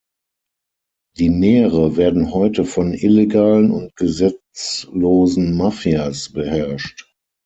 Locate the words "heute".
2.33-2.65